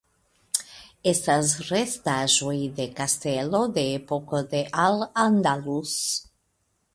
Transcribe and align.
Estas 1.11 1.51
restaĵoj 1.67 2.55
de 2.79 2.87
kastelo 3.01 3.61
de 3.77 3.85
epoko 3.99 4.41
de 4.55 4.63
Al 4.87 5.05
Andalus. 5.27 5.95